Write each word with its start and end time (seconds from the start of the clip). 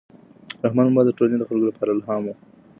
رحمان 0.65 0.85
بابا 0.89 1.01
د 1.05 1.09
ټولنې 1.17 1.37
د 1.39 1.43
خلکو 1.49 1.69
لپاره 1.69 1.89
الهام 1.91 2.23
و. 2.25 2.31